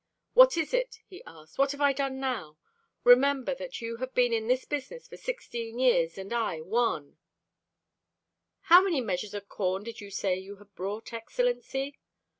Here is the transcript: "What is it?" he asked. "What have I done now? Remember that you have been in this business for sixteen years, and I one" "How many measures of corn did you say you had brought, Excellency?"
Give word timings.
"What 0.33 0.57
is 0.57 0.73
it?" 0.73 0.97
he 1.05 1.23
asked. 1.27 1.59
"What 1.59 1.73
have 1.73 1.79
I 1.79 1.93
done 1.93 2.19
now? 2.19 2.57
Remember 3.03 3.53
that 3.53 3.81
you 3.81 3.97
have 3.97 4.15
been 4.15 4.33
in 4.33 4.47
this 4.47 4.65
business 4.65 5.07
for 5.07 5.15
sixteen 5.15 5.77
years, 5.77 6.17
and 6.17 6.33
I 6.33 6.59
one" 6.59 7.19
"How 8.69 8.81
many 8.83 8.99
measures 8.99 9.35
of 9.35 9.47
corn 9.47 9.83
did 9.83 10.01
you 10.01 10.09
say 10.09 10.37
you 10.37 10.55
had 10.55 10.73
brought, 10.73 11.13
Excellency?" 11.13 11.99